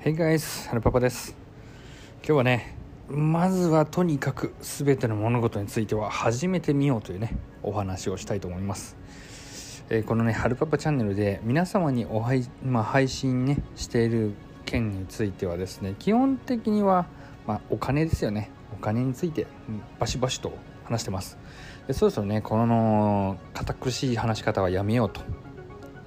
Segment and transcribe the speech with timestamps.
[0.00, 1.34] Hey guys, ハルパパです。
[2.18, 2.76] 今日はね
[3.08, 8.96] まずはとにかく全ての物事については始めてみようというねお話をしたいと思います、
[9.90, 14.34] えー、このねハルパパチャンネルで皆様にお配,、まあ、配信ねしている
[14.66, 17.08] 件についてはですね基本的には、
[17.44, 18.52] まあ、お金ですよね。
[18.72, 19.48] お金について
[19.98, 20.52] バシバシと
[20.84, 21.38] 話してます。
[21.88, 25.22] でそろそろねこの堅苦しい話し方はやめようと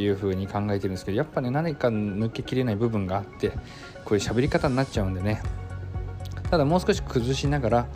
[0.00, 3.50] いうふうに考えてるんですけどやっぱね何か抜けきれない部分があって
[4.04, 5.42] こういう喋り方になっちゃうんでね。
[6.50, 7.86] ただもう少し崩しながら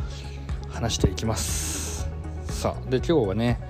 [0.71, 2.09] 話していきます。
[2.47, 3.61] さあで今日はね、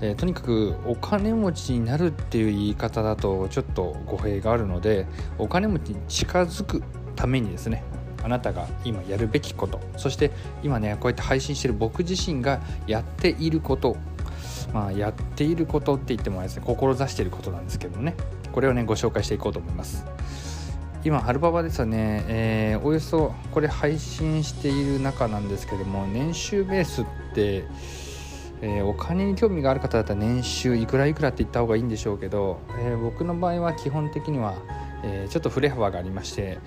[0.00, 5.06] えー、とにかくお金持ちになるっていう言い方だとちょっと語弊があるので
[5.38, 6.82] お金持ちに近づく
[7.16, 7.82] ためにですね
[8.22, 10.30] あなたが今やるべきことそして
[10.62, 13.96] 今ねこうやって配信してる僕自身がやっていること
[14.68, 18.14] まあ、やっていることって言ってもあれですね志していることなんですけどもね。
[18.52, 20.04] これをねご紹介していこうと思います。
[21.02, 27.04] 今アルババですよね、えー、およそこれ配信している中なんですけども年収ベースっ
[27.34, 27.64] て、
[28.60, 34.54] えー、お金に興味がある方だったら年収いくらいくらって言った方がいいんでしょうけど、えー、僕の場合は基本的には、
[35.02, 36.58] えちょっと振れ幅がありまして、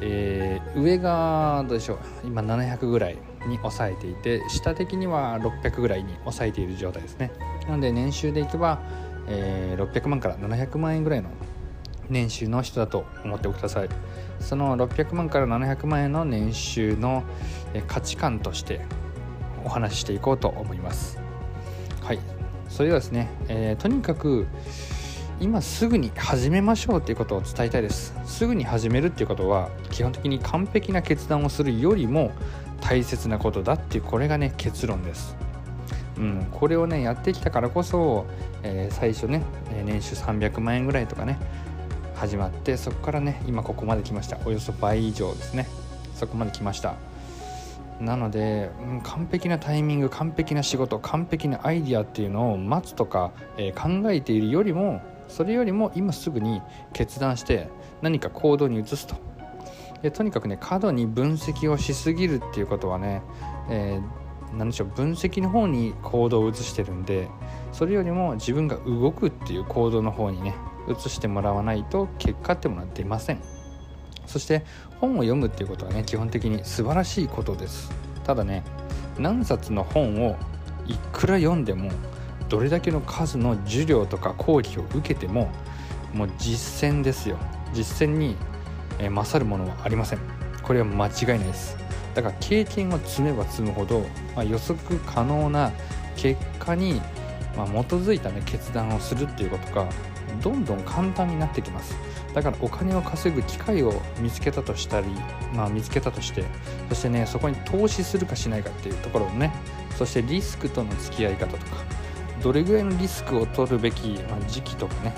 [0.00, 1.98] え上がどうでしょう？
[2.24, 7.30] 今700ぐらいに抑えていて下的には600ぐらいに抑えている状態ですね。
[7.68, 8.80] なので年収でいけば、
[9.28, 11.28] えー、600万から700万円ぐらいの
[12.08, 13.88] 年収の人だと思ってください。
[14.40, 17.22] その600万から700万円の年収の
[17.86, 18.80] 価値観として
[19.64, 21.18] お話ししていこうと思います。
[22.02, 22.18] はい。
[22.68, 24.46] それではですね、えー、とにかく
[25.42, 28.14] 今すぐに始めましょうということを伝えたいです。
[28.24, 32.30] すぐに始めるっていうことは基本的に完璧な決断をするよりも
[32.80, 35.36] 大切なことだっていうこれがね結論です。
[36.16, 38.24] うん、これをねやってきたからこそ、
[38.62, 39.42] えー、最初ね
[39.84, 41.36] 年収300万円ぐらいとかね
[42.14, 44.38] 始まってそこからね今ここまで来ました。
[44.44, 45.66] およそ倍以上ですね。
[46.14, 46.94] そこまで来ました。
[48.00, 56.60] なので、うん、完璧なタイミング完璧な仕事完璧なアイディアっていうのを待つとか、えー、考えているよりもそれよりも今すぐに
[56.92, 57.68] 決断して
[58.02, 59.16] 何か行動に移すと。
[60.02, 63.22] でとにかくね過度に分析をしすぎるっていうことはね、
[63.70, 67.28] えー、何でしょう分析の方に行動を移してるんで
[67.72, 70.54] それよりも自分が動くっていう行動の方にね
[70.88, 73.40] 移してもらわないと結果ってものは出ません。
[74.26, 74.64] そして
[75.00, 77.92] 本を読むっていうことはね基本的に素晴らしいことです。
[78.24, 78.64] ただね
[79.18, 80.36] 何冊の本を
[80.86, 81.90] いくら読んでも
[82.52, 85.50] どれだけの数の授業とか講義を受けても
[86.12, 87.38] もう実践ですよ。
[87.72, 88.36] 実践に
[89.10, 90.18] 勝るものはありません。
[90.62, 91.78] これは間違いないです。
[92.14, 94.00] だから経験を積めば積むほど、
[94.36, 95.72] まあ、予測可能な
[96.14, 97.00] 結果に、
[97.56, 99.88] まあ、基づいた、ね、決断をするっていうことが
[100.42, 101.96] どんどん簡単になってきます。
[102.34, 105.06] だからお金を稼ぐ機会を見つけたとしたり、
[105.54, 106.44] まあ、見つけたとして
[106.90, 109.54] そしてねそこに投資するかしないかっていうところをね
[109.96, 112.01] そしてリスクとの付き合い方とか
[112.42, 115.14] どれぐらいのリスクを取るべき、まあ、時期とかね。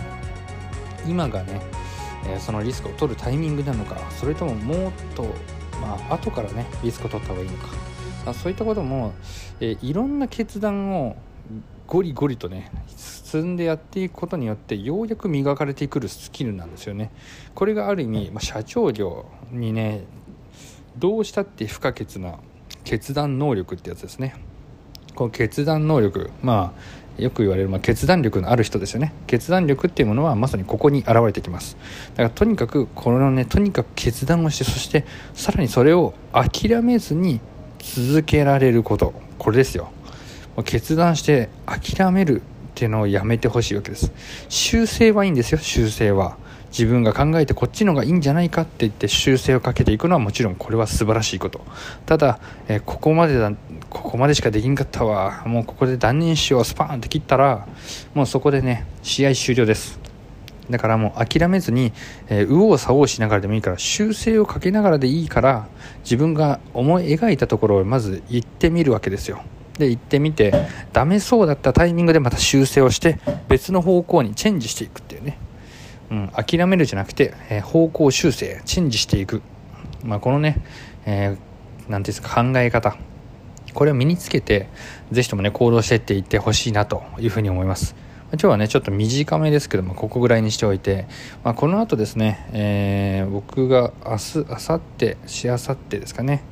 [1.07, 1.61] 今がね
[2.27, 5.25] えそのリスクを取るタイミングなのかそれとももっと、
[5.81, 7.69] まあ後からねリスクを取った方がいいのか、
[8.25, 9.13] まあ、そういったことも、
[9.61, 11.17] えいろんな決断を
[11.87, 17.11] ゴリゴリとね進んでやっていくことによってようやく磨かれてくるスキルなんですよね。
[17.55, 20.05] これがある意味、まあ、社長業にね
[20.97, 22.39] どうしたって不可欠な
[22.85, 24.37] 決断能力ってやつですね。
[25.15, 29.13] この決断能力まあよく言われる、まあ、決断力のある人ですよね。
[29.27, 31.77] 決断力っていうものはまさにここに現れてきます。
[32.11, 35.05] だからとにかくこのねとにかく決断をしてそして
[35.35, 37.41] さらにそれを諦めずに
[37.79, 39.13] 続けられること。
[39.39, 39.91] これですよ。
[40.65, 44.13] 決断して諦めるっていうのをやめてほしいわけです。
[44.49, 45.59] 修正はいいんですよ。
[45.59, 46.37] 修正は。
[46.77, 51.61] 自分が考えてこっちのがいいんじゃないかって言って修正をかけていくのはもちろんこれは素晴らしいこと。
[52.05, 53.53] ただ、え、ここまでだ
[54.15, 55.43] ここまでしかできんかったわ。
[55.45, 56.65] もうここで断念しよう。
[56.65, 57.67] スパーンって切ったら
[58.15, 59.99] もうそこでね試合終了です。
[60.71, 61.93] だからもう諦めずに、
[62.29, 65.67] えー、右往左往しながらでもいいから修正をかけながらでいいから
[66.05, 69.43] 自分が思い描いたところをまず行ってみるわけですよ。
[69.79, 70.53] で行ってみて
[70.93, 73.19] ダメそうだったタイミングでまた修正をして
[73.49, 75.39] 別の方向にチェンジしていくっていうね。
[76.13, 79.43] うん、諦めるじゃなくて、えー、方向修正チェンジしていく、
[80.05, 80.63] まあ、このね、
[81.05, 81.41] えー、て
[81.89, 82.97] 言うんですか考え方。
[83.75, 84.69] これを身につけて
[85.11, 87.95] 是非ともね行動していっていってほしいなというふうに思います。
[88.33, 91.07] 今日はねちょっと短めですけどもここぐらいにしておいて、
[91.45, 96.43] まあ、この後ですね、えー、僕が明日明後日しあさってですかね。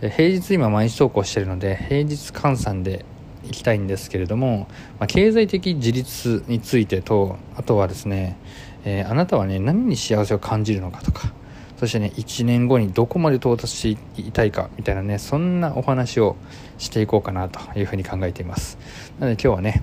[0.00, 3.04] 平日今毎日投稿してるので平日換算で
[3.44, 8.36] いきたいんですけれども、まあ、経済的自立についてとあとはですね、
[8.84, 11.32] えー、あなたはね何に幸せを感じるのかとか
[11.78, 16.36] そしてね1年後にどこまで到達していたいかみたいなねそんなお話を
[16.76, 18.78] していこうかなというふうに考えています。
[19.20, 19.82] なので今日はね、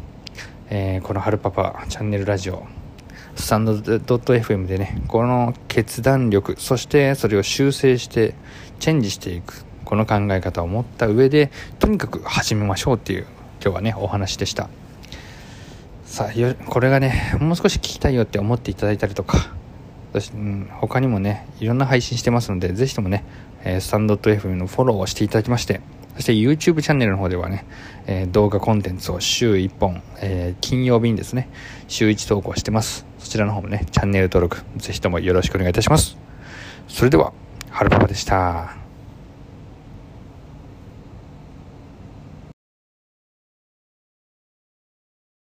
[0.69, 2.65] えー、この「春パパチャンネルラジオ」
[3.36, 8.33] スタンド .fm でねこの決断力そしてそれを修正して
[8.80, 13.25] チェンジしていくこの考え方を持った上でとにかく始めましょうっていう
[13.62, 14.69] 今日はねお話でした。
[16.06, 19.55] さあこれがねもう少し聞きたいよって思っていただいたりとか
[20.15, 23.25] 私、うん、他にもねいろんな配信してますのでぜひともね、
[23.63, 25.81] えー、スタンド FM のフォローをしていただきまして
[26.15, 27.65] そして YouTube チャンネルの方ではね、
[28.07, 31.50] えー、動画コンテンツを週1本、えー、金曜日にですね
[31.89, 33.06] 週1投稿してます。
[33.19, 36.18] そちらの方もねチャンネル登録ぜひともよろしくお願いいたします。
[36.88, 37.33] それでは
[37.69, 38.84] はるパパでした。